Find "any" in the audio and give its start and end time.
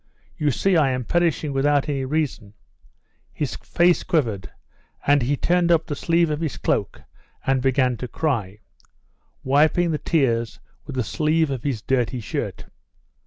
1.87-2.05